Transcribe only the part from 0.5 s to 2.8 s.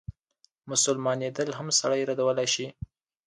مسلمانېدل هم سړی ردولای شي.